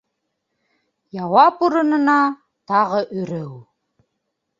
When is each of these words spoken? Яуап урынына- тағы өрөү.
Яуап 1.23 1.61
урынына- 1.67 2.15
тағы 2.71 3.03
өрөү. 3.25 3.53